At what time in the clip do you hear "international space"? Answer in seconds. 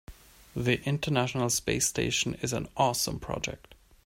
0.83-1.85